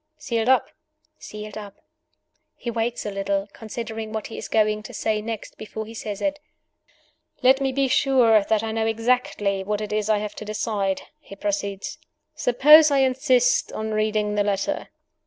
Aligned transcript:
"Sealed 0.17 0.49
up?" 0.49 0.69
"Sealed 1.19 1.59
up." 1.59 1.75
He 2.55 2.71
waits 2.71 3.05
a 3.05 3.11
little, 3.11 3.47
considering 3.53 4.11
what 4.11 4.25
he 4.25 4.37
is 4.39 4.47
going 4.47 4.81
to 4.81 4.95
say 4.95 5.21
next 5.21 5.59
before 5.59 5.85
he 5.85 5.93
says 5.93 6.23
it, 6.23 6.39
"Let 7.43 7.61
me 7.61 7.71
be 7.71 7.87
sure 7.87 8.43
that 8.45 8.63
I 8.63 8.71
know 8.71 8.87
exactly 8.87 9.63
what 9.63 9.79
it 9.79 9.93
is 9.93 10.09
I 10.09 10.17
have 10.17 10.33
to 10.37 10.43
decide," 10.45 11.03
he 11.19 11.35
proceeds. 11.35 11.99
"Suppose 12.33 12.89
I 12.89 12.97
insist 12.97 13.71
on 13.73 13.91
reading 13.91 14.33
the 14.33 14.43
letter 14.43 14.87